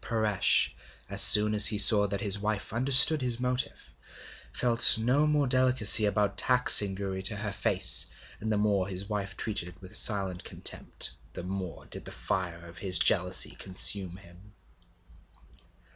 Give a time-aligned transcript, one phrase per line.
[0.00, 0.76] Paresh,
[1.08, 3.92] as soon as he saw that his wife understood his motive,
[4.52, 8.06] felt no more delicacy about taxing Gouri to her face;
[8.38, 12.64] and the more his wife treated it with silent contempt, the more did the fire
[12.64, 14.54] of his jealousy consume him.